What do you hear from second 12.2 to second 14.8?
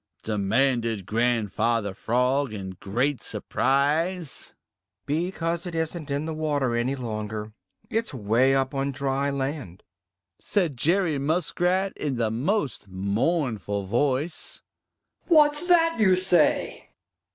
most mournful voice.